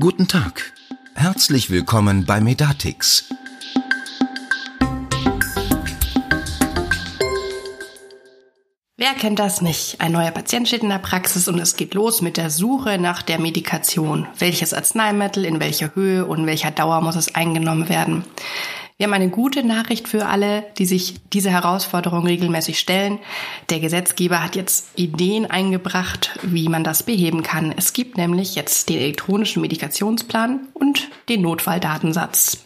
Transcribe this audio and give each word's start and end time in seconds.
Guten 0.00 0.28
Tag. 0.28 0.72
Herzlich 1.16 1.70
willkommen 1.70 2.24
bei 2.24 2.40
Medatix. 2.40 3.28
Wer 8.96 9.14
kennt 9.18 9.40
das 9.40 9.60
nicht? 9.60 10.00
Ein 10.00 10.12
neuer 10.12 10.30
Patient 10.30 10.68
steht 10.68 10.84
in 10.84 10.90
der 10.90 11.00
Praxis 11.00 11.48
und 11.48 11.58
es 11.58 11.74
geht 11.74 11.94
los 11.94 12.22
mit 12.22 12.36
der 12.36 12.50
Suche 12.50 12.98
nach 12.98 13.22
der 13.22 13.40
Medikation. 13.40 14.28
Welches 14.38 14.72
Arzneimittel, 14.72 15.44
in 15.44 15.58
welcher 15.58 15.92
Höhe 15.96 16.24
und 16.26 16.46
welcher 16.46 16.70
Dauer 16.70 17.00
muss 17.00 17.16
es 17.16 17.34
eingenommen 17.34 17.88
werden? 17.88 18.24
Wir 19.00 19.06
haben 19.06 19.14
eine 19.14 19.30
gute 19.30 19.62
Nachricht 19.62 20.08
für 20.08 20.26
alle, 20.26 20.64
die 20.76 20.84
sich 20.84 21.20
diese 21.32 21.52
Herausforderung 21.52 22.26
regelmäßig 22.26 22.80
stellen. 22.80 23.20
Der 23.70 23.78
Gesetzgeber 23.78 24.42
hat 24.42 24.56
jetzt 24.56 24.88
Ideen 24.96 25.46
eingebracht, 25.46 26.36
wie 26.42 26.68
man 26.68 26.82
das 26.82 27.04
beheben 27.04 27.44
kann. 27.44 27.72
Es 27.76 27.92
gibt 27.92 28.16
nämlich 28.16 28.56
jetzt 28.56 28.88
den 28.88 28.98
elektronischen 28.98 29.62
Medikationsplan 29.62 30.66
und 30.74 31.10
den 31.28 31.42
Notfalldatensatz. 31.42 32.64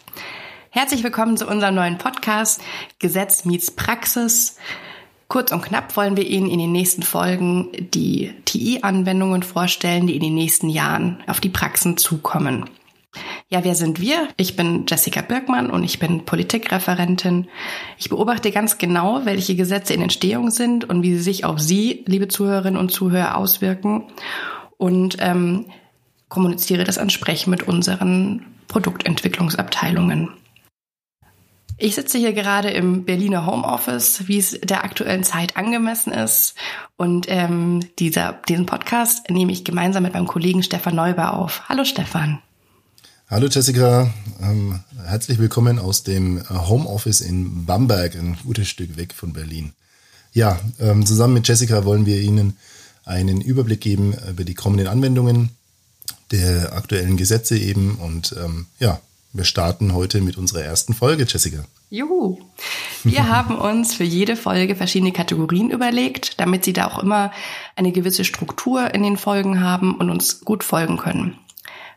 Herzlich 0.71 1.05
willkommen 1.05 1.37
zu 1.37 1.47
unserem 1.47 1.75
neuen 1.75 1.99
Podcast 1.99 2.63
Gesetz 2.99 3.45
meets 3.45 3.71
Praxis. 3.71 4.57
Kurz 5.29 5.53
und 5.53 5.61
knapp 5.61 5.95
wollen 5.99 6.17
wir 6.17 6.27
Ihnen 6.27 6.49
in 6.49 6.61
den 6.61 6.73
nächsten 6.73 7.03
Folgen 7.03 7.69
die 7.93 8.33
TI-Anwendungen 8.47 9.43
vorstellen, 9.43 10.07
die 10.07 10.17
in 10.17 10.23
den 10.23 10.35
nächsten 10.35 10.71
Jahren 10.71 11.23
auf 11.27 11.41
die 11.41 11.51
Praxen 11.51 11.99
zukommen. 11.99 12.71
Ja, 13.49 13.65
wer 13.65 13.75
sind 13.75 14.01
wir? 14.01 14.29
Ich 14.39 14.57
bin 14.57 14.87
Jessica 14.89 15.21
Birkmann 15.21 15.71
und 15.71 15.85
ich 15.85 15.99
bin 15.99 16.25
Politikreferentin. 16.25 17.49
Ich 17.99 18.09
beobachte 18.09 18.51
ganz 18.51 18.79
genau, 18.79 19.27
welche 19.27 19.55
Gesetze 19.57 19.93
in 19.93 20.01
Entstehung 20.01 20.51
sind 20.51 20.89
und 20.89 21.03
wie 21.03 21.15
sie 21.17 21.23
sich 21.23 21.45
auf 21.45 21.61
Sie, 21.61 22.03
liebe 22.07 22.29
Zuhörerinnen 22.29 22.81
und 22.81 22.91
Zuhörer, 22.91 23.37
auswirken 23.37 24.05
und 24.79 25.19
ähm, 25.21 25.67
kommuniziere 26.31 26.85
das 26.85 26.97
entsprechend 26.97 27.51
mit 27.51 27.69
unseren 27.69 28.47
Produktentwicklungsabteilungen. 28.69 30.31
Ich 31.77 31.97
sitze 31.97 32.17
hier 32.17 32.33
gerade 32.33 32.71
im 32.71 33.05
Berliner 33.05 33.45
Homeoffice, 33.45 34.29
wie 34.29 34.39
es 34.39 34.59
der 34.63 34.85
aktuellen 34.85 35.25
Zeit 35.25 35.57
angemessen 35.57 36.13
ist. 36.13 36.55
Und 36.97 37.27
ähm, 37.29 37.81
dieser, 37.99 38.41
diesen 38.49 38.67
Podcast 38.67 39.29
nehme 39.29 39.53
ich 39.53 39.65
gemeinsam 39.65 40.05
mit 40.05 40.15
meinem 40.15 40.29
Kollegen 40.29 40.63
Stefan 40.63 40.95
Neuber 40.95 41.35
auf. 41.35 41.69
Hallo 41.69 41.85
Stefan. 41.85 42.41
Hallo 43.33 43.47
Jessica, 43.49 44.13
ähm, 44.43 44.81
herzlich 45.07 45.39
willkommen 45.39 45.79
aus 45.79 46.03
dem 46.03 46.37
äh, 46.37 46.43
Homeoffice 46.51 47.23
in 47.23 47.65
Bamberg, 47.65 48.15
ein 48.15 48.37
gutes 48.45 48.69
Stück 48.69 48.99
weg 48.99 49.15
von 49.15 49.33
Berlin. 49.33 49.73
Ja, 50.35 50.61
ähm, 50.79 51.07
zusammen 51.07 51.33
mit 51.33 51.49
Jessica 51.49 51.87
wollen 51.87 52.05
wir 52.05 52.21
Ihnen 52.21 52.59
einen 53.07 53.41
Überblick 53.41 53.81
geben 53.81 54.15
über 54.29 54.45
die 54.45 54.53
kommenden 54.53 54.87
Anwendungen 54.87 55.49
der 56.31 56.75
aktuellen 56.75 57.17
Gesetze 57.17 57.57
eben. 57.57 57.95
Und 57.95 58.37
ähm, 58.39 58.67
ja, 58.79 59.01
wir 59.33 59.45
starten 59.45 59.95
heute 59.95 60.21
mit 60.21 60.37
unserer 60.37 60.65
ersten 60.65 60.93
Folge, 60.93 61.25
Jessica. 61.27 61.65
Juhu! 61.89 62.39
Wir 63.03 63.29
haben 63.35 63.57
uns 63.57 63.95
für 63.95 64.05
jede 64.05 64.37
Folge 64.37 64.77
verschiedene 64.77 65.13
Kategorien 65.13 65.71
überlegt, 65.71 66.39
damit 66.39 66.67
Sie 66.67 66.75
da 66.75 66.87
auch 66.87 66.99
immer 66.99 67.33
eine 67.77 67.93
gewisse 67.93 68.27
Struktur 68.27 68.93
in 68.93 69.03
den 69.03 69.17
Folgen 69.17 69.63
haben 69.63 69.95
und 69.95 70.11
uns 70.11 70.43
gut 70.43 70.63
folgen 70.63 70.99
können. 70.99 71.39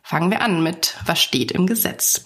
Fangen 0.08 0.30
wir 0.30 0.42
an 0.42 0.62
mit, 0.62 0.96
was 1.08 1.20
steht 1.20 1.52
im 1.52 1.66
Gesetz? 1.66 2.22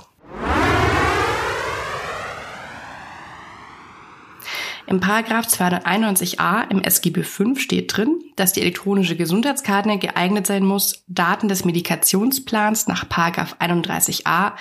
Im 4.86 5.00
Paragraph 5.00 5.48
291a 5.48 6.70
im 6.72 6.84
SGB 6.84 7.24
V 7.24 7.56
steht 7.56 7.96
drin, 7.96 8.20
dass 8.36 8.52
die 8.52 8.60
elektronische 8.60 9.16
Gesundheitskarte 9.16 9.98
geeignet 9.98 10.46
sein 10.46 10.66
muss, 10.66 11.06
Daten 11.08 11.48
des 11.48 11.64
Medikationsplans 11.64 12.88
nach 12.88 13.08
Paragraph 13.08 13.56
31a 13.62 14.56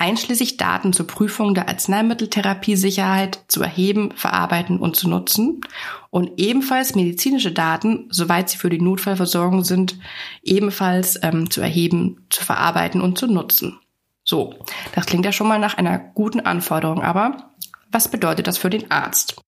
einschließlich 0.00 0.56
Daten 0.56 0.92
zur 0.92 1.06
Prüfung 1.06 1.54
der 1.54 1.68
Arzneimitteltherapiesicherheit 1.68 3.40
zu 3.48 3.62
erheben, 3.62 4.12
verarbeiten 4.16 4.78
und 4.78 4.96
zu 4.96 5.08
nutzen 5.08 5.60
und 6.10 6.32
ebenfalls 6.38 6.94
medizinische 6.94 7.52
Daten, 7.52 8.08
soweit 8.10 8.48
sie 8.48 8.56
für 8.56 8.70
die 8.70 8.80
Notfallversorgung 8.80 9.62
sind, 9.62 9.98
ebenfalls 10.42 11.18
ähm, 11.22 11.50
zu 11.50 11.60
erheben, 11.60 12.26
zu 12.30 12.44
verarbeiten 12.44 13.00
und 13.00 13.18
zu 13.18 13.26
nutzen. 13.26 13.78
So, 14.24 14.54
das 14.94 15.06
klingt 15.06 15.24
ja 15.24 15.32
schon 15.32 15.48
mal 15.48 15.58
nach 15.58 15.76
einer 15.76 15.98
guten 15.98 16.40
Anforderung, 16.40 17.02
aber 17.02 17.50
was 17.90 18.08
bedeutet 18.08 18.46
das 18.46 18.58
für 18.58 18.70
den 18.70 18.90
Arzt? 18.90 19.39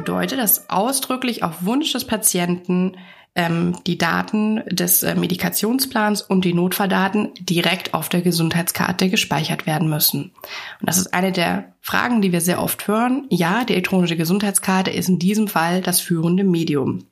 Bedeutet, 0.00 0.38
dass 0.38 0.70
ausdrücklich 0.70 1.42
auf 1.42 1.64
Wunsch 1.64 1.92
des 1.92 2.06
Patienten 2.06 2.96
ähm, 3.34 3.76
die 3.86 3.98
Daten 3.98 4.62
des 4.66 5.02
äh, 5.02 5.14
Medikationsplans 5.14 6.22
und 6.22 6.44
die 6.44 6.54
Notfalldaten 6.54 7.30
direkt 7.38 7.92
auf 7.92 8.08
der 8.08 8.22
Gesundheitskarte 8.22 9.10
gespeichert 9.10 9.66
werden 9.66 9.88
müssen. 9.88 10.32
Und 10.80 10.88
das 10.88 10.96
ist 10.96 11.12
eine 11.12 11.32
der 11.32 11.74
Fragen, 11.80 12.22
die 12.22 12.32
wir 12.32 12.40
sehr 12.40 12.62
oft 12.62 12.88
hören. 12.88 13.26
Ja, 13.28 13.64
die 13.64 13.74
elektronische 13.74 14.16
Gesundheitskarte 14.16 14.90
ist 14.90 15.08
in 15.08 15.18
diesem 15.18 15.48
Fall 15.48 15.82
das 15.82 16.00
führende 16.00 16.44
Medium. 16.44 17.04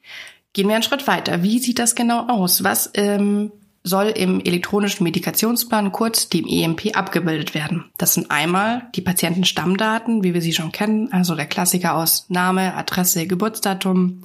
Gehen 0.55 0.69
wir 0.69 0.75
einen 0.75 0.83
Schritt 0.83 1.07
weiter. 1.07 1.43
Wie 1.43 1.59
sieht 1.59 1.79
das 1.79 1.95
genau 1.95 2.27
aus? 2.27 2.65
Was 2.65 2.91
ähm, 2.95 3.53
soll 3.85 4.09
im 4.09 4.41
elektronischen 4.41 5.05
Medikationsplan, 5.05 5.93
kurz 5.93 6.29
dem 6.29 6.47
EMP, 6.47 6.97
abgebildet 6.97 7.55
werden. 7.55 7.85
Das 7.97 8.15
sind 8.15 8.31
einmal 8.31 8.89
die 8.95 9.01
Patientenstammdaten, 9.01 10.23
wie 10.23 10.35
wir 10.35 10.43
sie 10.43 10.53
schon 10.53 10.73
kennen, 10.73 11.13
also 11.13 11.35
der 11.35 11.47
Klassiker 11.47 11.95
aus 11.95 12.27
Name, 12.29 12.75
Adresse, 12.75 13.27
Geburtsdatum. 13.27 14.25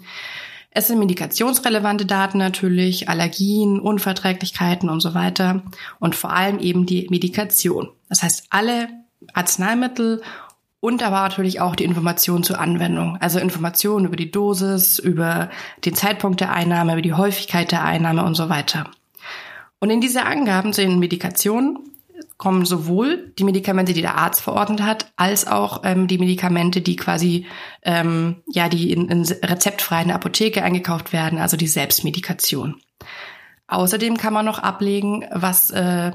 Es 0.72 0.88
sind 0.88 1.00
medikationsrelevante 1.00 2.06
Daten 2.06 2.40
natürlich, 2.40 3.08
Allergien, 3.08 3.80
Unverträglichkeiten 3.80 4.90
und 4.90 5.02
so 5.02 5.14
weiter 5.14 5.62
und 6.00 6.16
vor 6.16 6.34
allem 6.34 6.60
eben 6.60 6.86
die 6.86 7.08
Medikation. 7.10 7.90
Das 8.10 8.24
heißt, 8.24 8.48
alle 8.50 8.90
Arzneimittel 9.34 10.22
und 10.80 11.02
aber 11.02 11.22
natürlich 11.22 11.62
auch 11.62 11.78
die 11.78 11.86
Informationen 11.86 12.44
zur 12.44 12.60
Anwendung. 12.60 13.18
Also 13.22 13.40
Informationen 13.40 14.06
über 14.06 14.18
die 14.18 14.32
Dosis, 14.32 15.00
über 15.00 15.50
den 15.86 15.94
Zeitpunkt 15.94 16.42
der 16.42 16.52
Einnahme, 16.52 16.94
über 16.94 17.02
die 17.02 17.14
Häufigkeit 17.14 17.72
der 17.72 17.86
Einnahme 17.86 18.26
und 18.26 18.36
so 18.36 18.50
weiter. 18.50 18.90
Und 19.84 19.90
in 19.90 20.00
diese 20.00 20.24
Angaben 20.24 20.72
zu 20.72 20.80
den 20.80 20.98
Medikationen 20.98 21.78
kommen 22.38 22.64
sowohl 22.64 23.34
die 23.38 23.44
Medikamente, 23.44 23.92
die 23.92 24.02
der 24.02 24.16
Arzt 24.16 24.40
verordnet 24.40 24.82
hat, 24.82 25.12
als 25.18 25.46
auch 25.46 25.82
ähm, 25.84 26.08
die 26.08 26.20
Medikamente, 26.20 26.80
die 26.80 26.96
quasi 26.96 27.48
ähm, 27.82 28.44
ja 28.48 28.70
die 28.70 28.94
in, 28.94 29.10
in 29.10 29.24
rezeptfreien 29.24 30.12
Apotheke 30.12 30.64
eingekauft 30.64 31.12
werden, 31.12 31.38
also 31.38 31.58
die 31.58 31.68
Selbstmedikation. 31.68 32.80
Außerdem 33.68 34.16
kann 34.16 34.32
man 34.32 34.46
noch 34.46 34.60
ablegen, 34.60 35.26
was 35.34 35.70
äh, 35.72 36.14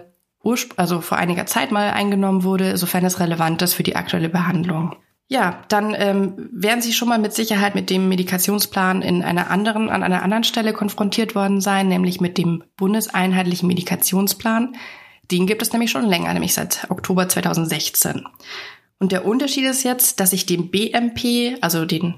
also 0.79 1.03
vor 1.03 1.19
einiger 1.19 1.45
Zeit 1.45 1.71
mal 1.71 1.91
eingenommen 1.91 2.45
wurde, 2.45 2.79
sofern 2.79 3.05
es 3.05 3.21
relevant 3.21 3.61
ist 3.61 3.75
für 3.75 3.83
die 3.83 3.97
aktuelle 3.97 4.31
Behandlung. 4.31 4.97
Ja, 5.31 5.63
dann 5.69 5.95
ähm, 5.95 6.49
werden 6.53 6.81
Sie 6.81 6.95
schon 6.95 7.09
mal 7.09 7.19
mit 7.19 7.35
Sicherheit 7.35 7.75
mit 7.75 7.91
dem 7.91 8.09
Medikationsplan 8.09 9.03
in 9.03 9.23
einer 9.23 9.51
anderen, 9.51 9.91
an 9.91 10.03
einer 10.03 10.23
anderen 10.23 10.45
Stelle 10.45 10.73
konfrontiert 10.73 11.35
worden 11.35 11.61
sein, 11.61 11.89
nämlich 11.89 12.19
mit 12.21 12.39
dem 12.39 12.65
bundeseinheitlichen 12.77 13.69
Medikationsplan, 13.69 14.75
den 15.31 15.47
gibt 15.47 15.61
es 15.61 15.73
nämlich 15.73 15.91
schon 15.91 16.07
länger, 16.07 16.33
nämlich 16.33 16.55
seit 16.55 16.91
Oktober 16.91 17.29
2016. 17.29 18.25
Und 18.99 19.13
der 19.13 19.27
Unterschied 19.27 19.65
ist 19.67 19.85
jetzt, 19.85 20.21
dass 20.21 20.33
ich 20.33 20.47
den 20.47 20.71
BMP, 20.71 21.59
also 21.61 21.85
den 21.85 22.15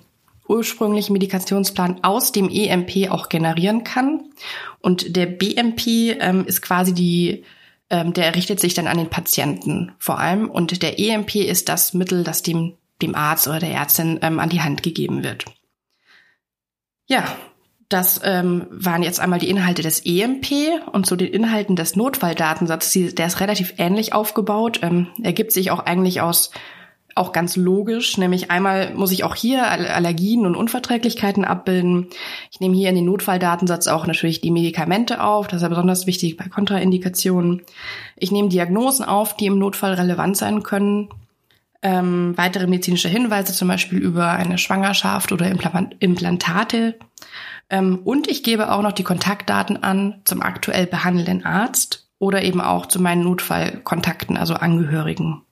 ursprünglichen 0.48 1.12
Medikationsplan 1.12 2.02
aus 2.02 2.32
dem 2.32 2.48
EMP 2.48 3.10
auch 3.10 3.28
generieren 3.28 3.84
kann. 3.84 4.30
Und 4.80 5.16
der 5.16 5.26
BMP 5.26 6.16
ähm, 6.20 6.44
ist 6.46 6.62
quasi 6.62 6.94
die, 6.94 7.44
ähm, 7.90 8.12
der 8.12 8.34
richtet 8.34 8.60
sich 8.60 8.74
dann 8.74 8.86
an 8.86 8.98
den 8.98 9.10
Patienten 9.10 9.92
vor 9.98 10.18
allem. 10.18 10.48
Und 10.48 10.82
der 10.82 10.98
EMP 10.98 11.36
ist 11.36 11.68
das 11.68 11.94
Mittel, 11.94 12.24
das 12.24 12.42
dem, 12.42 12.74
dem 13.02 13.14
Arzt 13.14 13.48
oder 13.48 13.60
der 13.60 13.72
Ärztin 13.72 14.18
ähm, 14.22 14.38
an 14.38 14.48
die 14.48 14.60
Hand 14.60 14.82
gegeben 14.82 15.22
wird. 15.22 15.44
Ja, 17.06 17.24
das 17.88 18.20
ähm, 18.22 18.66
waren 18.70 19.02
jetzt 19.02 19.18
einmal 19.18 19.40
die 19.40 19.50
Inhalte 19.50 19.82
des 19.82 20.06
EMP 20.06 20.46
und 20.92 21.06
zu 21.06 21.16
den 21.16 21.32
Inhalten 21.32 21.74
des 21.74 21.96
Notfalldatensatzes. 21.96 23.16
Der 23.16 23.26
ist 23.26 23.40
relativ 23.40 23.74
ähnlich 23.78 24.12
aufgebaut, 24.12 24.78
ähm, 24.82 25.08
ergibt 25.20 25.50
sich 25.50 25.72
auch 25.72 25.80
eigentlich 25.80 26.20
aus 26.20 26.52
auch 27.16 27.32
ganz 27.32 27.56
logisch, 27.56 28.16
nämlich 28.18 28.50
einmal 28.50 28.94
muss 28.94 29.12
ich 29.12 29.24
auch 29.24 29.34
hier 29.34 29.66
Allergien 29.66 30.46
und 30.46 30.54
Unverträglichkeiten 30.54 31.44
abbilden. 31.44 32.08
Ich 32.50 32.60
nehme 32.60 32.76
hier 32.76 32.88
in 32.88 32.94
den 32.94 33.04
Notfalldatensatz 33.04 33.88
auch 33.88 34.06
natürlich 34.06 34.40
die 34.40 34.50
Medikamente 34.50 35.22
auf, 35.22 35.48
das 35.48 35.56
ist 35.56 35.62
ja 35.62 35.68
besonders 35.68 36.06
wichtig 36.06 36.36
bei 36.36 36.48
Kontraindikationen. 36.48 37.62
Ich 38.16 38.30
nehme 38.30 38.48
Diagnosen 38.48 39.04
auf, 39.04 39.36
die 39.36 39.46
im 39.46 39.58
Notfall 39.58 39.94
relevant 39.94 40.36
sein 40.36 40.62
können 40.62 41.08
ähm, 41.82 42.36
weitere 42.36 42.66
medizinische 42.66 43.08
Hinweise, 43.08 43.52
zum 43.52 43.68
Beispiel 43.68 43.98
über 43.98 44.30
eine 44.30 44.58
Schwangerschaft 44.58 45.32
oder 45.32 45.50
Implantate. 45.98 46.98
Ähm, 47.70 48.00
und 48.04 48.28
ich 48.28 48.42
gebe 48.42 48.72
auch 48.72 48.82
noch 48.82 48.92
die 48.92 49.04
Kontaktdaten 49.04 49.82
an 49.82 50.20
zum 50.24 50.42
aktuell 50.42 50.86
behandelnden 50.86 51.44
Arzt 51.44 52.08
oder 52.18 52.42
eben 52.42 52.60
auch 52.60 52.86
zu 52.86 53.00
meinen 53.00 53.24
Notfallkontakten, 53.24 54.36
also 54.36 54.54
Angehörigen. 54.54 55.42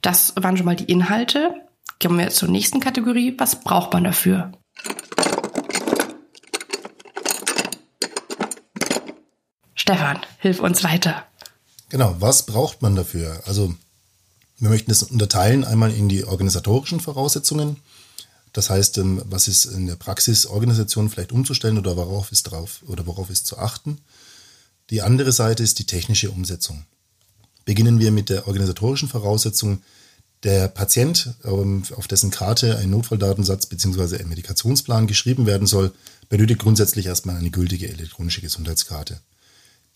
Das 0.00 0.34
waren 0.36 0.56
schon 0.56 0.66
mal 0.66 0.76
die 0.76 0.90
Inhalte. 0.90 1.54
Kommen 2.00 2.18
wir 2.18 2.24
jetzt 2.24 2.36
zur 2.36 2.48
nächsten 2.48 2.80
Kategorie. 2.80 3.34
Was 3.38 3.60
braucht 3.60 3.92
man 3.92 4.04
dafür? 4.04 4.52
Stefan, 9.74 10.20
hilf 10.38 10.60
uns 10.60 10.84
weiter. 10.84 11.24
Genau, 11.88 12.16
was 12.18 12.46
braucht 12.46 12.80
man 12.80 12.96
dafür? 12.96 13.42
Also 13.46 13.74
wir 14.62 14.68
möchten 14.68 14.92
es 14.92 15.02
unterteilen 15.02 15.64
einmal 15.64 15.92
in 15.92 16.08
die 16.08 16.24
organisatorischen 16.24 17.00
Voraussetzungen. 17.00 17.78
Das 18.52 18.70
heißt, 18.70 18.96
ähm, 18.98 19.20
was 19.24 19.48
ist 19.48 19.64
in 19.64 19.88
der 19.88 19.96
Praxis 19.96 20.46
Organisation 20.46 21.10
vielleicht 21.10 21.32
umzustellen 21.32 21.78
oder 21.78 21.96
worauf 21.96 22.30
ist 22.30 22.44
drauf 22.44 22.80
oder 22.86 23.04
worauf 23.08 23.28
ist 23.28 23.48
zu 23.48 23.58
achten. 23.58 23.98
Die 24.90 25.02
andere 25.02 25.32
Seite 25.32 25.64
ist 25.64 25.80
die 25.80 25.86
technische 25.86 26.30
Umsetzung. 26.30 26.84
Beginnen 27.64 27.98
wir 27.98 28.12
mit 28.12 28.28
der 28.28 28.46
organisatorischen 28.46 29.08
Voraussetzung. 29.08 29.82
Der 30.44 30.68
Patient, 30.68 31.34
ähm, 31.42 31.82
auf 31.96 32.06
dessen 32.06 32.30
Karte 32.30 32.78
ein 32.78 32.90
Notfalldatensatz 32.90 33.66
bzw. 33.66 34.18
ein 34.18 34.28
Medikationsplan 34.28 35.08
geschrieben 35.08 35.44
werden 35.46 35.66
soll, 35.66 35.90
benötigt 36.28 36.60
grundsätzlich 36.60 37.06
erstmal 37.06 37.34
eine 37.34 37.50
gültige 37.50 37.88
elektronische 37.88 38.40
Gesundheitskarte. 38.40 39.18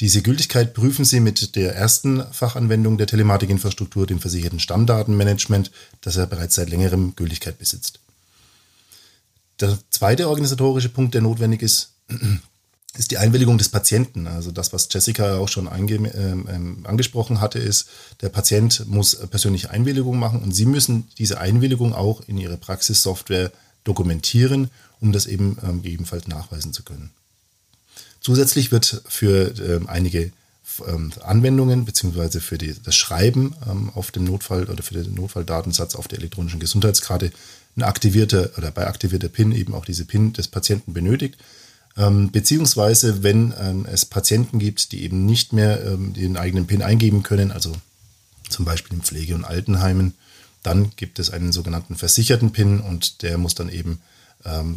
Diese 0.00 0.20
Gültigkeit 0.20 0.74
prüfen 0.74 1.06
Sie 1.06 1.20
mit 1.20 1.56
der 1.56 1.74
ersten 1.74 2.22
Fachanwendung 2.30 2.98
der 2.98 3.06
Telematikinfrastruktur, 3.06 4.06
dem 4.06 4.20
versicherten 4.20 4.60
Stammdatenmanagement, 4.60 5.70
das 6.02 6.16
er 6.16 6.26
bereits 6.26 6.56
seit 6.56 6.68
längerem 6.68 7.16
Gültigkeit 7.16 7.58
besitzt. 7.58 8.00
Der 9.58 9.78
zweite 9.88 10.28
organisatorische 10.28 10.90
Punkt, 10.90 11.14
der 11.14 11.22
notwendig 11.22 11.62
ist, 11.62 11.94
ist 12.98 13.10
die 13.10 13.16
Einwilligung 13.16 13.56
des 13.56 13.70
Patienten. 13.70 14.26
Also 14.26 14.50
das, 14.50 14.74
was 14.74 14.88
Jessica 14.90 15.38
auch 15.38 15.48
schon 15.48 15.66
ähm, 15.66 16.46
ähm, 16.46 16.86
angesprochen 16.86 17.40
hatte, 17.40 17.58
ist, 17.58 17.88
der 18.20 18.28
Patient 18.28 18.86
muss 18.86 19.16
persönliche 19.30 19.70
Einwilligung 19.70 20.18
machen 20.18 20.42
und 20.42 20.52
Sie 20.52 20.66
müssen 20.66 21.08
diese 21.16 21.40
Einwilligung 21.40 21.94
auch 21.94 22.20
in 22.26 22.36
Ihre 22.36 22.58
Praxissoftware 22.58 23.50
dokumentieren, 23.84 24.70
um 25.00 25.12
das 25.12 25.24
eben 25.24 25.56
ähm, 25.62 25.80
gegebenenfalls 25.80 26.26
nachweisen 26.26 26.74
zu 26.74 26.82
können. 26.82 27.12
Zusätzlich 28.20 28.72
wird 28.72 29.02
für 29.08 29.54
ähm, 29.60 29.88
einige 29.88 30.32
ähm, 30.86 31.12
Anwendungen 31.22 31.84
beziehungsweise 31.84 32.40
für 32.40 32.58
die, 32.58 32.74
das 32.82 32.96
Schreiben 32.96 33.54
ähm, 33.70 33.90
auf 33.94 34.10
dem 34.10 34.24
Notfall 34.24 34.68
oder 34.68 34.82
für 34.82 34.94
den 34.94 35.14
Notfalldatensatz 35.14 35.94
auf 35.94 36.08
der 36.08 36.18
elektronischen 36.18 36.60
Gesundheitskarte 36.60 37.30
ein 37.76 37.82
aktivierter 37.82 38.50
oder 38.56 38.70
bei 38.70 38.86
aktivierter 38.86 39.28
PIN 39.28 39.52
eben 39.52 39.74
auch 39.74 39.84
diese 39.84 40.04
PIN 40.04 40.32
des 40.32 40.48
Patienten 40.48 40.92
benötigt. 40.92 41.36
Ähm, 41.96 42.30
beziehungsweise 42.30 43.22
wenn 43.22 43.54
ähm, 43.58 43.86
es 43.90 44.04
Patienten 44.04 44.58
gibt, 44.58 44.92
die 44.92 45.02
eben 45.02 45.24
nicht 45.24 45.52
mehr 45.52 45.84
ähm, 45.84 46.12
den 46.12 46.36
eigenen 46.36 46.66
PIN 46.66 46.82
eingeben 46.82 47.22
können, 47.22 47.50
also 47.50 47.72
zum 48.48 48.64
Beispiel 48.64 48.96
in 48.96 49.02
Pflege- 49.02 49.34
und 49.34 49.44
Altenheimen, 49.44 50.14
dann 50.62 50.90
gibt 50.96 51.18
es 51.18 51.30
einen 51.30 51.52
sogenannten 51.52 51.96
versicherten 51.96 52.52
PIN 52.52 52.80
und 52.80 53.22
der 53.22 53.38
muss 53.38 53.54
dann 53.54 53.68
eben 53.68 54.00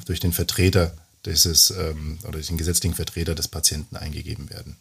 durch 0.05 0.19
den 0.19 0.33
Vertreter 0.33 0.93
dieses 1.25 1.71
ähm, 1.71 2.19
oder 2.27 2.39
den 2.39 2.57
gesetzlichen 2.57 2.95
Vertreter 2.95 3.35
des 3.35 3.47
Patienten 3.47 3.95
eingegeben 3.95 4.49
werden. 4.49 4.77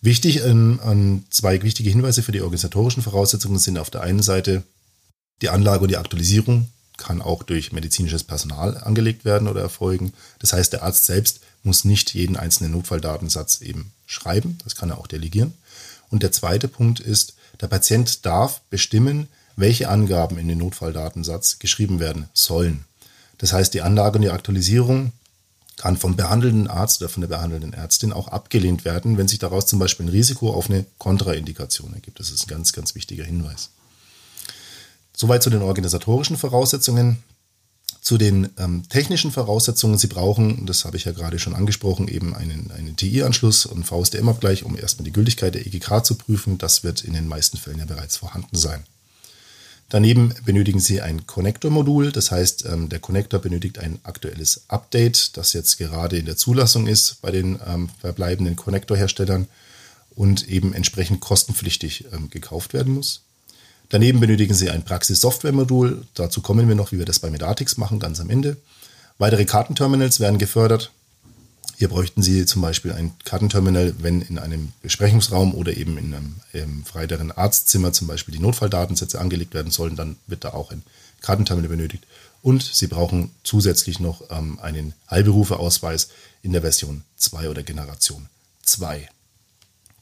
Wichtig 0.00 0.42
an, 0.44 0.80
an 0.80 1.24
zwei 1.30 1.62
wichtige 1.62 1.90
Hinweise 1.90 2.22
für 2.22 2.32
die 2.32 2.40
organisatorischen 2.40 3.02
Voraussetzungen 3.02 3.58
sind 3.58 3.78
auf 3.78 3.90
der 3.90 4.02
einen 4.02 4.22
Seite 4.22 4.62
die 5.42 5.50
Anlage 5.50 5.82
und 5.82 5.90
die 5.90 5.96
Aktualisierung 5.96 6.68
kann 6.96 7.22
auch 7.22 7.42
durch 7.42 7.72
medizinisches 7.72 8.24
Personal 8.24 8.76
angelegt 8.78 9.24
werden 9.24 9.48
oder 9.48 9.60
erfolgen. 9.60 10.12
Das 10.38 10.52
heißt, 10.52 10.72
der 10.72 10.82
Arzt 10.82 11.06
selbst 11.06 11.40
muss 11.62 11.84
nicht 11.84 12.14
jeden 12.14 12.36
einzelnen 12.36 12.72
Notfalldatensatz 12.72 13.60
eben 13.60 13.92
schreiben. 14.06 14.58
Das 14.64 14.76
kann 14.76 14.90
er 14.90 14.98
auch 14.98 15.06
delegieren. 15.06 15.54
Und 16.10 16.22
der 16.22 16.32
zweite 16.32 16.68
Punkt 16.68 17.00
ist, 17.00 17.34
der 17.60 17.68
Patient 17.68 18.24
darf 18.26 18.60
bestimmen, 18.70 19.28
welche 19.56 19.88
Angaben 19.88 20.38
in 20.38 20.48
den 20.48 20.58
Notfalldatensatz 20.58 21.58
geschrieben 21.58 22.00
werden 22.00 22.28
sollen. 22.32 22.84
Das 23.38 23.52
heißt, 23.52 23.72
die 23.74 23.82
Anlage 23.82 24.16
und 24.16 24.22
die 24.22 24.30
Aktualisierung 24.30 25.12
kann 25.80 25.96
vom 25.96 26.14
behandelnden 26.14 26.68
Arzt 26.68 27.00
oder 27.00 27.08
von 27.08 27.22
der 27.22 27.28
behandelnden 27.28 27.72
Ärztin 27.72 28.12
auch 28.12 28.28
abgelehnt 28.28 28.84
werden, 28.84 29.16
wenn 29.16 29.28
sich 29.28 29.38
daraus 29.38 29.64
zum 29.64 29.78
Beispiel 29.78 30.04
ein 30.04 30.10
Risiko 30.10 30.52
auf 30.52 30.68
eine 30.68 30.84
Kontraindikation 30.98 31.94
ergibt. 31.94 32.20
Das 32.20 32.30
ist 32.30 32.44
ein 32.44 32.48
ganz, 32.48 32.74
ganz 32.74 32.94
wichtiger 32.94 33.24
Hinweis. 33.24 33.70
Soweit 35.16 35.42
zu 35.42 35.48
den 35.48 35.62
organisatorischen 35.62 36.36
Voraussetzungen. 36.36 37.22
Zu 38.02 38.18
den 38.18 38.50
ähm, 38.58 38.82
technischen 38.90 39.30
Voraussetzungen. 39.30 39.96
Sie 39.96 40.08
brauchen, 40.08 40.66
das 40.66 40.84
habe 40.84 40.98
ich 40.98 41.06
ja 41.06 41.12
gerade 41.12 41.38
schon 41.38 41.54
angesprochen, 41.54 42.08
eben 42.08 42.34
einen, 42.34 42.70
einen 42.72 42.96
TI-Anschluss 42.96 43.64
und 43.64 43.84
VSDM-Abgleich, 43.84 44.64
um 44.64 44.76
erstmal 44.76 45.04
die 45.04 45.12
Gültigkeit 45.12 45.54
der 45.54 45.66
EGK 45.66 46.04
zu 46.04 46.16
prüfen. 46.16 46.58
Das 46.58 46.84
wird 46.84 47.04
in 47.04 47.14
den 47.14 47.26
meisten 47.26 47.56
Fällen 47.56 47.78
ja 47.78 47.86
bereits 47.86 48.18
vorhanden 48.18 48.54
sein. 48.54 48.84
Daneben 49.90 50.32
benötigen 50.44 50.78
Sie 50.78 51.00
ein 51.00 51.26
Connector-Modul, 51.26 52.12
das 52.12 52.30
heißt, 52.30 52.64
ähm, 52.66 52.88
der 52.88 53.00
Connector 53.00 53.40
benötigt 53.40 53.80
ein 53.80 53.98
aktuelles 54.04 54.62
Update, 54.68 55.36
das 55.36 55.52
jetzt 55.52 55.78
gerade 55.78 56.16
in 56.16 56.26
der 56.26 56.36
Zulassung 56.36 56.86
ist 56.86 57.20
bei 57.20 57.32
den 57.32 57.58
ähm, 57.66 57.90
verbleibenden 58.00 58.54
Connector-Herstellern 58.54 59.48
und 60.14 60.48
eben 60.48 60.74
entsprechend 60.74 61.20
kostenpflichtig 61.20 62.04
ähm, 62.12 62.30
gekauft 62.30 62.72
werden 62.72 62.94
muss. 62.94 63.22
Daneben 63.88 64.20
benötigen 64.20 64.54
Sie 64.54 64.70
ein 64.70 64.84
Praxis-Software-Modul. 64.84 66.06
Dazu 66.14 66.40
kommen 66.40 66.68
wir 66.68 66.76
noch, 66.76 66.92
wie 66.92 66.98
wir 66.98 67.04
das 67.04 67.18
bei 67.18 67.28
Medatix 67.28 67.76
machen, 67.76 67.98
ganz 67.98 68.20
am 68.20 68.30
Ende. 68.30 68.58
Weitere 69.18 69.44
Kartenterminals 69.44 70.20
werden 70.20 70.38
gefördert. 70.38 70.92
Hier 71.80 71.88
bräuchten 71.88 72.22
Sie 72.22 72.44
zum 72.44 72.60
Beispiel 72.60 72.92
ein 72.92 73.14
Kartenterminal, 73.24 73.94
wenn 74.00 74.20
in 74.20 74.38
einem 74.38 74.74
Besprechungsraum 74.82 75.54
oder 75.54 75.74
eben 75.74 75.96
in 75.96 76.12
einem, 76.12 76.34
einem 76.52 76.84
freiteren 76.84 77.32
Arztzimmer 77.32 77.94
zum 77.94 78.06
Beispiel 78.06 78.34
die 78.34 78.38
Notfalldatensätze 78.38 79.18
angelegt 79.18 79.54
werden 79.54 79.72
sollen, 79.72 79.96
dann 79.96 80.16
wird 80.26 80.44
da 80.44 80.50
auch 80.50 80.72
ein 80.72 80.82
Kartenterminal 81.22 81.70
benötigt. 81.70 82.06
Und 82.42 82.62
Sie 82.62 82.86
brauchen 82.86 83.30
zusätzlich 83.44 83.98
noch 83.98 84.20
ähm, 84.28 84.58
einen 84.60 84.92
Heilberufeausweis 85.10 86.10
in 86.42 86.52
der 86.52 86.60
Version 86.60 87.02
2 87.16 87.48
oder 87.48 87.62
Generation 87.62 88.28
2. 88.64 89.08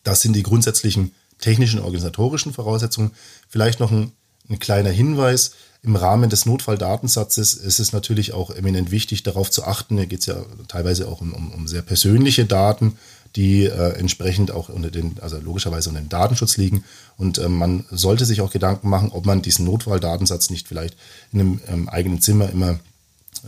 Das 0.02 0.20
sind 0.20 0.32
die 0.32 0.42
grundsätzlichen 0.42 1.12
technischen, 1.38 1.78
organisatorischen 1.78 2.52
Voraussetzungen. 2.52 3.12
Vielleicht 3.48 3.78
noch 3.78 3.92
ein, 3.92 4.10
ein 4.50 4.58
kleiner 4.58 4.90
Hinweis. 4.90 5.52
Im 5.82 5.94
Rahmen 5.94 6.28
des 6.28 6.44
Notfalldatensatzes 6.44 7.54
ist 7.54 7.78
es 7.78 7.92
natürlich 7.92 8.32
auch 8.32 8.50
eminent 8.50 8.90
wichtig, 8.90 9.22
darauf 9.22 9.50
zu 9.50 9.64
achten, 9.64 9.96
hier 9.96 10.06
geht 10.06 10.20
es 10.20 10.26
ja 10.26 10.44
teilweise 10.66 11.06
auch 11.06 11.20
um, 11.20 11.32
um, 11.32 11.52
um 11.52 11.68
sehr 11.68 11.82
persönliche 11.82 12.46
Daten, 12.46 12.98
die 13.36 13.64
äh, 13.64 13.92
entsprechend 13.98 14.50
auch 14.50 14.68
unter 14.68 14.90
den, 14.90 15.16
also 15.20 15.38
logischerweise 15.38 15.88
unter 15.88 16.00
den 16.00 16.08
Datenschutz 16.08 16.56
liegen. 16.56 16.84
Und 17.16 17.38
äh, 17.38 17.48
man 17.48 17.84
sollte 17.90 18.24
sich 18.24 18.40
auch 18.40 18.50
Gedanken 18.50 18.88
machen, 18.88 19.10
ob 19.12 19.26
man 19.26 19.42
diesen 19.42 19.66
Notfalldatensatz 19.66 20.50
nicht 20.50 20.66
vielleicht 20.66 20.96
in 21.32 21.40
einem 21.40 21.60
ähm, 21.68 21.88
eigenen 21.88 22.20
Zimmer 22.20 22.50
immer 22.50 22.80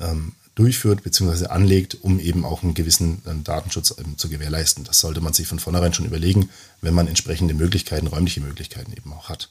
ähm, 0.01 0.33
durchführt 0.55 1.03
bzw. 1.03 1.47
anlegt, 1.47 1.97
um 2.03 2.21
eben 2.21 2.45
auch 2.45 2.63
einen 2.63 2.75
gewissen 2.75 3.23
äh, 3.27 3.43
Datenschutz 3.43 3.95
ähm, 3.99 4.19
zu 4.19 4.29
gewährleisten. 4.29 4.85
Das 4.85 5.01
sollte 5.01 5.21
man 5.21 5.33
sich 5.33 5.47
von 5.47 5.59
vornherein 5.59 5.95
schon 5.95 6.07
überlegen, 6.07 6.51
wenn 6.81 6.95
man 6.95 7.09
entsprechende 7.09 7.55
Möglichkeiten, 7.55 8.07
räumliche 8.07 8.41
Möglichkeiten 8.41 8.93
eben 8.93 9.13
auch 9.13 9.29
hat. 9.29 9.51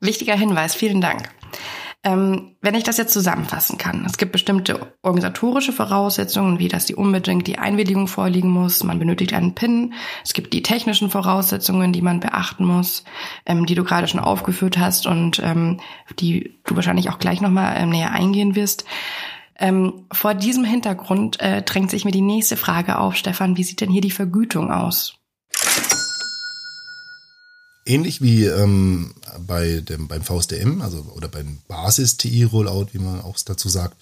Wichtiger 0.00 0.36
Hinweis, 0.36 0.74
vielen 0.74 1.00
Dank. 1.00 1.30
Ähm, 2.06 2.54
wenn 2.60 2.76
ich 2.76 2.84
das 2.84 2.98
jetzt 2.98 3.12
zusammenfassen 3.12 3.78
kann, 3.78 4.04
es 4.04 4.16
gibt 4.16 4.30
bestimmte 4.30 4.92
organisatorische 5.02 5.72
Voraussetzungen, 5.72 6.60
wie 6.60 6.68
dass 6.68 6.86
die 6.86 6.94
unbedingt 6.94 7.48
die 7.48 7.58
Einwilligung 7.58 8.06
vorliegen 8.06 8.48
muss, 8.48 8.84
man 8.84 9.00
benötigt 9.00 9.32
einen 9.32 9.56
PIN, 9.56 9.92
es 10.24 10.32
gibt 10.32 10.52
die 10.52 10.62
technischen 10.62 11.10
Voraussetzungen, 11.10 11.92
die 11.92 12.02
man 12.02 12.20
beachten 12.20 12.64
muss, 12.64 13.02
ähm, 13.44 13.66
die 13.66 13.74
du 13.74 13.82
gerade 13.82 14.06
schon 14.06 14.20
aufgeführt 14.20 14.78
hast 14.78 15.08
und 15.08 15.40
ähm, 15.42 15.80
die 16.20 16.60
du 16.64 16.76
wahrscheinlich 16.76 17.10
auch 17.10 17.18
gleich 17.18 17.40
nochmal 17.40 17.84
näher 17.86 18.12
eingehen 18.12 18.54
wirst. 18.54 18.84
Vor 20.12 20.34
diesem 20.34 20.64
Hintergrund 20.64 21.40
äh, 21.40 21.62
drängt 21.62 21.90
sich 21.90 22.04
mir 22.04 22.10
die 22.10 22.20
nächste 22.20 22.58
Frage 22.58 22.98
auf, 22.98 23.16
Stefan. 23.16 23.56
Wie 23.56 23.64
sieht 23.64 23.80
denn 23.80 23.90
hier 23.90 24.02
die 24.02 24.10
Vergütung 24.10 24.70
aus? 24.70 25.18
Ähnlich 27.86 28.20
wie 28.20 28.46
ähm, 28.46 29.14
bei 29.46 29.80
dem, 29.80 30.08
beim 30.08 30.22
VSDM, 30.22 30.82
also 30.82 31.06
oder 31.14 31.28
beim 31.28 31.58
Basis-TI-Rollout, 31.68 32.88
wie 32.92 32.98
man 32.98 33.20
auch 33.20 33.38
dazu 33.44 33.68
sagt, 33.68 33.96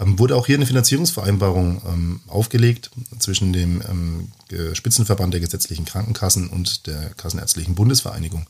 ähm, 0.00 0.18
wurde 0.18 0.34
auch 0.34 0.46
hier 0.46 0.56
eine 0.56 0.66
Finanzierungsvereinbarung 0.66 1.82
ähm, 1.86 2.20
aufgelegt 2.26 2.90
zwischen 3.18 3.52
dem 3.52 3.80
ähm, 3.88 4.32
Spitzenverband 4.74 5.34
der 5.34 5.40
gesetzlichen 5.40 5.84
Krankenkassen 5.84 6.48
und 6.48 6.86
der 6.88 7.10
Kassenärztlichen 7.10 7.74
Bundesvereinigung. 7.76 8.46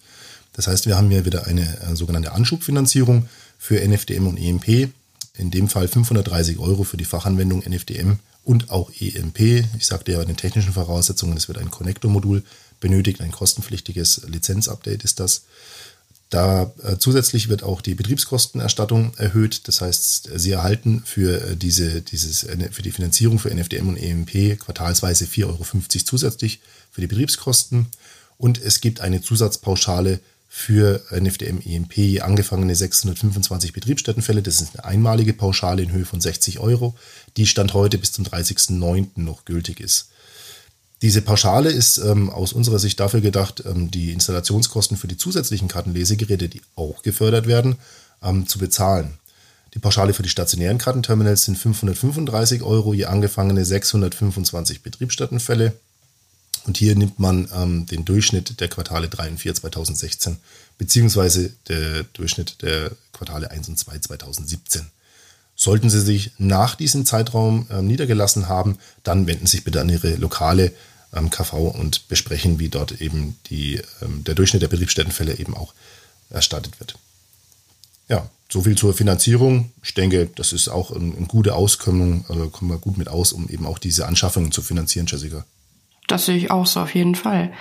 Das 0.55 0.67
heißt, 0.67 0.87
wir 0.87 0.97
haben 0.97 1.11
hier 1.11 1.25
wieder 1.25 1.47
eine 1.47 1.81
äh, 1.83 1.95
sogenannte 1.95 2.33
Anschubfinanzierung 2.33 3.29
für 3.59 3.87
NFDM 3.87 4.27
und 4.27 4.39
EMP 4.39 4.91
in 5.37 5.51
dem 5.51 5.69
Fall 5.69 5.87
530 5.87 6.59
Euro 6.59 6.85
für 6.85 6.97
die 6.97 7.05
Fachanwendung 7.05 7.63
NFDM 7.63 8.19
und 8.45 8.71
auch 8.71 8.91
EMP. 8.99 9.41
Ich 9.77 9.87
sagte 9.87 10.13
ja 10.13 10.19
bei 10.19 10.25
den 10.25 10.37
technischen 10.37 10.73
Voraussetzungen, 10.73 11.37
es 11.37 11.49
wird 11.49 11.59
ein 11.59 11.71
Connector-Modul 11.71 12.43
benötigt, 12.81 13.21
ein 13.21 13.33
kostenpflichtiges 13.33 14.23
Lizenzupdate 14.29 15.05
ist 15.05 15.21
das. 15.21 15.43
Da 16.31 16.73
äh, 16.83 16.99
zusätzlich 16.99 17.49
wird 17.49 17.63
auch 17.63 17.81
die 17.81 17.95
Betriebskostenerstattung 17.95 19.13
erhöht. 19.17 19.67
Das 19.67 19.81
heißt, 19.81 20.31
Sie 20.35 20.51
erhalten 20.51 21.03
für 21.07 21.43
äh, 21.43 21.57
diese, 21.57 22.03
dieses, 22.03 22.47
für 22.71 22.83
die 22.83 22.91
Finanzierung 22.91 23.39
für 23.39 23.55
NFDM 23.55 23.89
und 23.89 23.97
EMP 23.97 24.59
quartalsweise 24.59 25.25
4,50 25.25 25.47
Euro 25.47 25.65
zusätzlich 26.05 26.61
für 26.91 27.01
die 27.01 27.07
Betriebskosten. 27.07 27.87
Und 28.37 28.61
es 28.61 28.81
gibt 28.81 29.01
eine 29.01 29.23
Zusatzpauschale 29.23 30.21
für 30.49 31.03
NFDM 31.11 31.61
EMP 31.65 32.23
angefangene 32.23 32.75
625 32.75 33.73
Betriebsstättenfälle. 33.73 34.43
Das 34.43 34.61
ist 34.61 34.77
eine 34.77 34.85
einmalige 34.85 35.33
Pauschale 35.33 35.83
in 35.83 35.93
Höhe 35.93 36.05
von 36.05 36.21
60 36.21 36.59
Euro, 36.59 36.95
die 37.37 37.47
Stand 37.47 37.75
heute 37.75 37.99
bis 37.99 38.13
zum 38.13 38.25
30.09. 38.25 39.09
noch 39.17 39.45
gültig 39.45 39.81
ist. 39.81 40.11
Diese 41.01 41.23
Pauschale 41.23 41.71
ist 41.71 41.99
ähm, 41.99 42.29
aus 42.29 42.53
unserer 42.53 42.81
Sicht 42.81 42.99
dafür 42.99 43.21
gedacht, 43.21 43.63
ähm, 43.65 43.91
die 43.91 44.13
Installationskosten 44.13 44.97
für 44.97 45.07
die 45.07 45.17
zusätzlichen 45.17 45.69
Kartenlesegeräte, 45.69 46.49
die 46.49 46.61
auch 46.75 47.03
gefördert 47.03 47.47
werden, 47.47 47.77
ähm, 48.23 48.49
zu 48.49 48.59
bezahlen. 48.59 49.19
Die 49.75 49.79
Pauschale 49.79 50.13
für 50.13 50.23
die 50.23 50.29
stationären 50.29 50.79
Kartenterminals 50.79 51.45
sind 51.45 51.57
535 51.57 52.63
Euro, 52.63 52.95
je 52.95 53.05
angefangene 53.05 53.65
625 53.65 54.83
Betriebsstättenfälle. 54.83 55.75
Und 56.65 56.77
hier 56.77 56.97
nimmt 56.97 57.19
man 57.19 57.49
ähm, 57.55 57.87
den 57.87 58.05
Durchschnitt 58.05 58.61
der 58.61 58.69
Quartale 58.69 59.09
3 59.09 59.31
und 59.31 59.39
4 59.39 59.55
2016, 59.55 60.39
beziehungsweise 60.79 61.53
der 61.69 62.05
Durchschnitt 62.13 62.61
der 62.63 62.91
Quartale 63.13 63.51
1 63.51 63.69
und 63.69 63.79
2 63.79 64.01
2017. 64.01 64.87
Sollten 65.61 65.91
Sie 65.91 66.01
sich 66.01 66.31
nach 66.39 66.77
diesem 66.77 67.05
Zeitraum 67.05 67.67
ähm, 67.69 67.89
niedergelassen 67.89 68.49
haben, 68.49 68.79
dann 69.03 69.27
wenden 69.27 69.47
Sie 69.47 69.57
sich 69.57 69.65
bitte 69.65 69.81
an 69.81 69.89
Ihre 69.89 70.15
lokale 70.15 70.73
ähm, 71.13 71.31
KV 71.31 71.53
und 71.55 72.07
besprechen, 72.07 72.61
wie 72.61 72.69
dort 72.69 73.01
eben 73.01 73.37
die, 73.51 73.83
ähm, 74.01 74.23
der 74.23 74.37
Durchschnitt 74.37 74.63
der 74.63 74.69
Betriebsstättenfälle 74.69 75.37
eben 75.37 75.57
auch 75.57 75.75
erstattet 76.31 76.79
wird. 76.79 76.95
Ja, 78.09 78.31
so 78.49 78.63
viel 78.63 78.79
zur 78.79 78.95
Finanzierung. 78.95 79.73
Ich 79.83 79.95
denke, 79.95 80.31
das 80.37 80.53
ist 80.53 80.69
auch 80.69 80.93
eine, 80.93 81.17
eine 81.17 81.27
gute 81.27 81.57
Auskömmung, 81.57 82.25
also 82.29 82.51
kommen 82.51 82.71
wir 82.71 82.79
gut 82.79 82.97
mit 82.97 83.09
aus, 83.09 83.33
um 83.33 83.49
eben 83.49 83.67
auch 83.67 83.79
diese 83.79 84.07
Anschaffungen 84.07 84.53
zu 84.53 84.63
finanzieren, 84.63 85.07
Jessica. 85.09 85.45
Das 86.09 86.27
sehe 86.27 86.37
ich 86.37 86.51
auch 86.51 86.67
so 86.67 86.81
auf 86.81 86.95
jeden 86.95 87.15
Fall. 87.15 87.53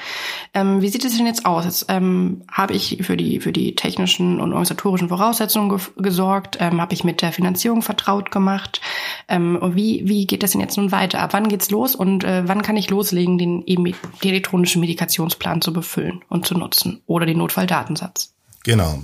Ähm, 0.54 0.82
wie 0.82 0.88
sieht 0.90 1.06
es 1.06 1.16
denn 1.16 1.26
jetzt 1.28 1.46
aus? 1.46 1.66
Jetzt 1.66 1.86
ähm, 1.90 2.44
habe 2.50 2.74
ich 2.74 3.00
für 3.02 3.18
die 3.18 3.40
für 3.40 3.52
die 3.52 3.76
technischen 3.76 4.40
und 4.40 4.54
organisatorischen 4.54 5.10
Voraussetzungen 5.10 5.70
ge 5.70 5.80
gesorgt, 5.98 6.58
ähm, 6.60 6.82
habe 6.82 6.94
ich 6.94 7.04
mit 7.04 7.22
der 7.22 7.34
Finanzierung 7.34 7.82
vertraut 7.82 8.32
gemacht. 8.32 8.82
Ähm, 9.28 9.58
und 9.58 9.76
wie 9.76 10.08
wie 10.08 10.26
geht 10.26 10.44
das 10.44 10.52
denn 10.52 10.62
jetzt 10.62 10.78
nun 10.78 10.92
weiter? 10.92 11.20
Ab 11.20 11.34
wann 11.34 11.50
geht's 11.50 11.70
los 11.70 11.94
und 11.94 12.24
äh, 12.24 12.48
wann 12.48 12.62
kann 12.62 12.78
ich 12.78 12.90
loslegen, 12.90 13.38
den, 13.38 13.66
den 13.66 13.94
elektronischen 14.22 14.80
Medikationsplan 14.80 15.62
zu 15.62 15.74
befüllen 15.74 16.22
und 16.30 16.48
zu 16.48 16.58
nutzen 16.58 17.02
oder 17.06 17.26
den 17.26 17.40
Notfalldatensatz? 17.40 18.34
Genau. 18.64 19.02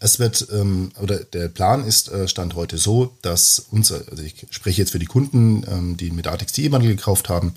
Es 0.00 0.18
wird, 0.18 0.46
ähm, 0.52 0.92
oder 1.00 1.18
der 1.24 1.48
Plan 1.48 1.84
ist, 1.84 2.08
äh, 2.10 2.28
stand 2.28 2.54
heute 2.54 2.78
so, 2.78 3.16
dass 3.22 3.66
unser, 3.70 4.02
also 4.10 4.22
ich 4.22 4.46
spreche 4.50 4.80
jetzt 4.80 4.92
für 4.92 5.00
die 5.00 5.06
Kunden, 5.06 5.64
ähm, 5.68 5.96
die 5.96 6.10
mit 6.10 6.28
Artix 6.28 6.52
die 6.52 6.64
E-Bundle 6.64 6.90
gekauft 6.94 7.28
haben, 7.28 7.54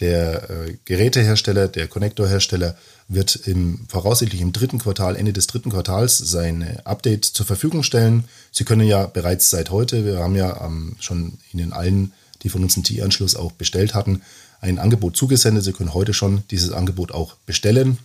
der 0.00 0.50
äh, 0.50 0.76
Gerätehersteller, 0.84 1.68
der 1.68 1.88
Konnektorhersteller 1.88 2.76
wird 3.08 3.36
im 3.36 3.86
voraussichtlich 3.88 4.40
im 4.40 4.52
dritten 4.52 4.78
Quartal, 4.78 5.16
Ende 5.16 5.32
des 5.32 5.46
dritten 5.46 5.70
Quartals, 5.70 6.18
sein 6.18 6.78
Update 6.84 7.24
zur 7.24 7.46
Verfügung 7.46 7.82
stellen. 7.82 8.24
Sie 8.52 8.64
können 8.64 8.86
ja 8.86 9.06
bereits 9.06 9.50
seit 9.50 9.70
heute, 9.70 10.04
wir 10.04 10.18
haben 10.18 10.36
ja 10.36 10.64
ähm, 10.64 10.96
schon 11.00 11.38
Ihnen 11.52 11.72
allen, 11.72 12.12
die 12.42 12.48
von 12.48 12.62
uns 12.62 12.76
einen 12.76 12.84
TI-Anschluss 12.84 13.34
auch 13.34 13.52
bestellt 13.52 13.94
hatten, 13.94 14.22
ein 14.60 14.78
Angebot 14.78 15.16
zugesendet. 15.16 15.64
Sie 15.64 15.72
können 15.72 15.94
heute 15.94 16.14
schon 16.14 16.44
dieses 16.50 16.70
Angebot 16.70 17.12
auch 17.12 17.34
bestellen 17.46 17.98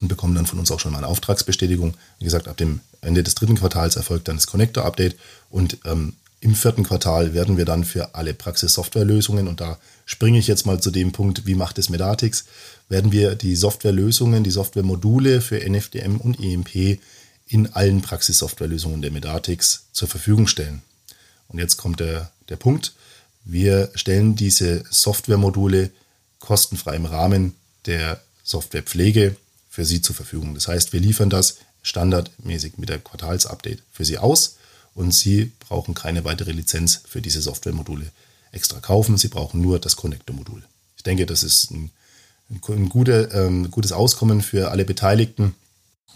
und 0.00 0.08
bekommen 0.08 0.34
dann 0.34 0.46
von 0.46 0.58
uns 0.58 0.70
auch 0.70 0.80
schon 0.80 0.92
mal 0.92 0.98
eine 0.98 1.08
Auftragsbestätigung. 1.08 1.94
Wie 2.18 2.24
gesagt, 2.24 2.48
ab 2.48 2.56
dem 2.56 2.80
Ende 3.00 3.22
des 3.22 3.34
dritten 3.34 3.56
Quartals 3.56 3.96
erfolgt 3.96 4.28
dann 4.28 4.36
das 4.36 4.46
Connector-Update 4.46 5.16
und 5.50 5.78
ähm, 5.84 6.14
im 6.40 6.54
vierten 6.54 6.84
Quartal 6.84 7.34
werden 7.34 7.56
wir 7.56 7.64
dann 7.64 7.84
für 7.84 8.14
alle 8.14 8.32
Praxis-Software-Lösungen, 8.32 9.48
und 9.48 9.60
da 9.60 9.78
springe 10.08 10.38
ich 10.38 10.46
jetzt 10.46 10.64
mal 10.64 10.80
zu 10.80 10.90
dem 10.90 11.12
Punkt, 11.12 11.44
wie 11.44 11.54
macht 11.54 11.76
es 11.76 11.90
Medatix, 11.90 12.46
werden 12.88 13.12
wir 13.12 13.34
die 13.34 13.54
Softwarelösungen, 13.54 14.42
die 14.42 14.50
Softwaremodule 14.50 15.42
für 15.42 15.60
NFDM 15.60 16.16
und 16.16 16.40
EMP 16.40 16.98
in 17.46 17.74
allen 17.74 18.00
Praxissoftwarelösungen 18.00 19.02
der 19.02 19.10
Medatix 19.10 19.84
zur 19.92 20.08
Verfügung 20.08 20.46
stellen. 20.46 20.80
Und 21.48 21.58
jetzt 21.58 21.76
kommt 21.76 22.00
der, 22.00 22.32
der 22.48 22.56
Punkt. 22.56 22.94
Wir 23.44 23.90
stellen 23.94 24.34
diese 24.34 24.82
Softwaremodule 24.88 25.90
kostenfrei 26.38 26.96
im 26.96 27.04
Rahmen 27.04 27.54
der 27.84 28.22
Softwarepflege 28.42 29.36
für 29.68 29.84
Sie 29.84 30.00
zur 30.00 30.16
Verfügung. 30.16 30.54
Das 30.54 30.68
heißt, 30.68 30.94
wir 30.94 31.00
liefern 31.00 31.28
das 31.28 31.58
standardmäßig 31.82 32.78
mit 32.78 32.88
der 32.88 32.98
Quartalsupdate 32.98 33.82
für 33.92 34.06
Sie 34.06 34.16
aus 34.16 34.56
und 34.94 35.12
Sie 35.12 35.52
brauchen 35.60 35.92
keine 35.92 36.24
weitere 36.24 36.52
Lizenz 36.52 37.02
für 37.06 37.20
diese 37.20 37.42
Softwaremodule 37.42 38.10
extra 38.52 38.80
kaufen. 38.80 39.16
Sie 39.16 39.28
brauchen 39.28 39.60
nur 39.60 39.78
das 39.78 39.96
Connector-Modul. 39.96 40.62
Ich 40.96 41.02
denke, 41.02 41.26
das 41.26 41.42
ist 41.42 41.70
ein, 41.70 41.90
ein 42.50 42.88
gute, 42.88 43.30
ähm, 43.32 43.70
gutes 43.70 43.92
Auskommen 43.92 44.42
für 44.42 44.70
alle 44.70 44.84
Beteiligten, 44.84 45.54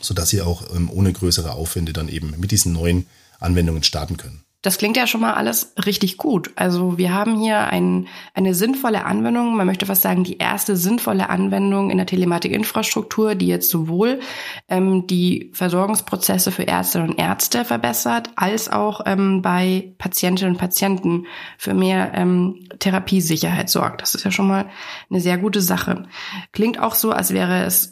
sodass 0.00 0.30
Sie 0.30 0.42
auch 0.42 0.74
ähm, 0.74 0.90
ohne 0.90 1.12
größere 1.12 1.52
Aufwände 1.52 1.92
dann 1.92 2.08
eben 2.08 2.34
mit 2.38 2.50
diesen 2.50 2.72
neuen 2.72 3.06
Anwendungen 3.38 3.82
starten 3.82 4.16
können. 4.16 4.42
Das 4.62 4.78
klingt 4.78 4.96
ja 4.96 5.08
schon 5.08 5.20
mal 5.20 5.34
alles 5.34 5.74
richtig 5.84 6.16
gut. 6.16 6.52
Also 6.54 6.96
wir 6.96 7.12
haben 7.12 7.40
hier 7.40 7.66
ein, 7.66 8.06
eine 8.32 8.54
sinnvolle 8.54 9.04
Anwendung, 9.04 9.56
man 9.56 9.66
möchte 9.66 9.86
fast 9.86 10.02
sagen, 10.02 10.22
die 10.22 10.38
erste 10.38 10.76
sinnvolle 10.76 11.28
Anwendung 11.28 11.90
in 11.90 11.96
der 11.96 12.06
Telematikinfrastruktur, 12.06 13.34
die 13.34 13.48
jetzt 13.48 13.70
sowohl 13.70 14.20
ähm, 14.68 15.08
die 15.08 15.50
Versorgungsprozesse 15.52 16.52
für 16.52 16.66
Ärztinnen 16.68 17.10
und 17.10 17.18
Ärzte 17.18 17.64
verbessert, 17.64 18.30
als 18.36 18.70
auch 18.70 19.00
ähm, 19.04 19.42
bei 19.42 19.94
Patientinnen 19.98 20.54
und 20.54 20.60
Patienten 20.60 21.26
für 21.58 21.74
mehr 21.74 22.12
ähm, 22.14 22.68
Therapiesicherheit 22.78 23.68
sorgt. 23.68 24.00
Das 24.02 24.14
ist 24.14 24.24
ja 24.24 24.30
schon 24.30 24.46
mal 24.46 24.70
eine 25.10 25.20
sehr 25.20 25.38
gute 25.38 25.60
Sache. 25.60 26.04
Klingt 26.52 26.78
auch 26.78 26.94
so, 26.94 27.10
als 27.10 27.34
wäre 27.34 27.64
es 27.64 27.90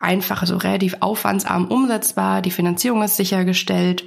einfach, 0.00 0.40
also 0.40 0.56
relativ 0.56 0.96
aufwandsarm 1.00 1.66
umsetzbar. 1.66 2.40
Die 2.40 2.50
Finanzierung 2.50 3.02
ist 3.02 3.18
sichergestellt 3.18 4.06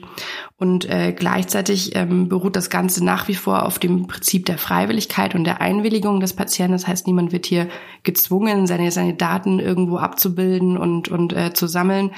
und 0.58 0.90
äh, 0.90 1.14
gleichzeitig 1.14 1.96
ähm, 1.96 2.30
beruht 2.30 2.56
das 2.56 2.72
Ganze 2.72 3.06
nach 3.06 3.28
wie 3.28 3.36
vor 3.36 3.64
auf 3.64 3.78
dem 3.78 4.08
Prinzip 4.08 4.48
der 4.48 4.58
Freiwilligkeit 4.58 5.36
und 5.36 5.44
der 5.44 5.62
Einwilligung 5.62 6.20
des 6.20 6.34
Patienten. 6.34 6.74
Das 6.74 6.88
heißt, 6.88 7.06
niemand 7.06 7.32
wird 7.32 7.46
hier 7.46 7.70
gezwungen, 8.02 8.66
seine, 8.66 8.92
seine 8.92 9.14
Daten 9.14 9.60
irgendwo 9.60 9.98
abzubilden 9.98 10.78
und, 10.78 11.10
und 11.10 11.32
äh, 11.32 11.54
zu 11.54 11.68
sammeln. 11.68 12.10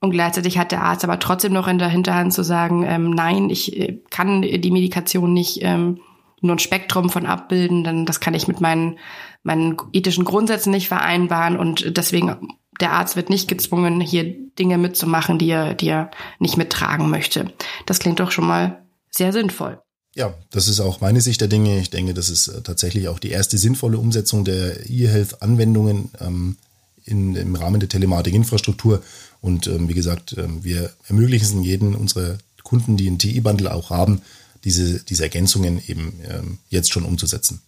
Und 0.00 0.10
gleichzeitig 0.10 0.58
hat 0.58 0.72
der 0.72 0.82
Arzt 0.82 1.04
aber 1.04 1.20
trotzdem 1.20 1.52
noch 1.52 1.68
in 1.68 1.78
der 1.78 1.88
Hinterhand 1.88 2.32
zu 2.32 2.42
sagen, 2.42 2.84
ähm, 2.84 3.10
nein, 3.10 3.48
ich 3.48 3.78
äh, 3.78 4.00
kann 4.10 4.42
die 4.42 4.70
Medikation 4.72 5.32
nicht 5.32 5.60
ähm, 5.62 6.00
nur 6.40 6.56
ein 6.56 6.58
Spektrum 6.58 7.10
von 7.10 7.26
abbilden, 7.26 7.84
dann 7.84 8.06
das 8.06 8.18
kann 8.18 8.34
ich 8.34 8.48
mit 8.48 8.60
meinen, 8.60 8.98
meinen 9.44 9.76
ethischen 9.92 10.24
Grundsätzen 10.24 10.72
nicht 10.72 10.88
vereinbaren 10.88 11.56
und 11.56 11.96
deswegen 11.96 12.58
der 12.80 12.92
Arzt 12.92 13.16
wird 13.16 13.30
nicht 13.30 13.48
gezwungen, 13.48 14.00
hier 14.00 14.34
Dinge 14.58 14.78
mitzumachen, 14.78 15.38
die 15.38 15.50
er, 15.50 15.74
die 15.74 15.88
er 15.88 16.10
nicht 16.38 16.56
mittragen 16.56 17.10
möchte. 17.10 17.52
Das 17.86 17.98
klingt 17.98 18.20
doch 18.20 18.30
schon 18.30 18.46
mal 18.46 18.82
sehr 19.10 19.32
sinnvoll. 19.32 19.80
Ja, 20.14 20.34
das 20.50 20.66
ist 20.66 20.80
auch 20.80 21.00
meine 21.00 21.20
Sicht 21.20 21.40
der 21.40 21.48
Dinge. 21.48 21.78
Ich 21.78 21.90
denke, 21.90 22.14
das 22.14 22.30
ist 22.30 22.48
äh, 22.48 22.62
tatsächlich 22.62 23.08
auch 23.08 23.18
die 23.18 23.30
erste 23.30 23.58
sinnvolle 23.58 23.98
Umsetzung 23.98 24.44
der 24.44 24.90
E-Health-Anwendungen 24.90 26.10
ähm, 26.20 26.56
in, 27.04 27.36
im 27.36 27.54
Rahmen 27.54 27.80
der 27.80 27.88
Telematikinfrastruktur. 27.88 29.02
Und 29.40 29.66
ähm, 29.68 29.88
wie 29.88 29.94
gesagt, 29.94 30.34
ähm, 30.36 30.64
wir 30.64 30.92
ermöglichen 31.08 31.60
es 31.60 31.64
jeden 31.64 31.94
unserer 31.94 32.38
Kunden, 32.64 32.96
die 32.96 33.06
einen 33.06 33.18
TI-Bundle 33.18 33.72
auch 33.72 33.90
haben, 33.90 34.22
diese, 34.64 35.02
diese 35.02 35.22
Ergänzungen 35.22 35.80
eben 35.86 36.20
ähm, 36.28 36.58
jetzt 36.68 36.92
schon 36.92 37.04
umzusetzen. 37.04 37.62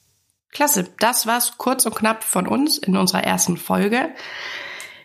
Klasse, 0.50 0.88
das 0.98 1.26
war's 1.26 1.54
kurz 1.56 1.86
und 1.86 1.94
knapp 1.94 2.24
von 2.24 2.46
uns 2.46 2.76
in 2.76 2.96
unserer 2.96 3.24
ersten 3.24 3.56
Folge. 3.56 4.10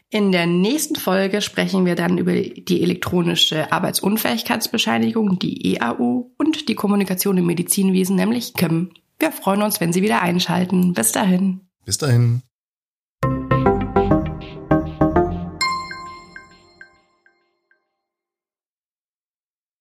In 0.10 0.32
der 0.32 0.46
nächsten 0.46 0.96
Folge 0.96 1.42
sprechen 1.42 1.86
wir 1.86 1.96
dann 1.96 2.18
über 2.18 2.32
die 2.32 2.82
elektronische 2.82 3.72
Arbeitsunfähigkeitsbescheinigung, 3.74 5.38
die 5.38 5.76
EAU 5.76 6.32
und 6.38 6.70
die 6.70 6.76
Kommunikation 6.76 7.38
im 7.38 7.46
Medizinwesen, 7.46 8.16
nämlich 8.16 8.54
KIM. 8.54 8.92
Wir 9.20 9.32
freuen 9.34 9.64
uns, 9.64 9.82
wenn 9.82 9.92
Sie 9.92 10.02
wieder 10.02 10.22
einschalten. 10.22 10.94
Bis 10.94 11.12
dahin. 11.12 11.62
Bis 11.84 11.98
dahin. 11.98 12.42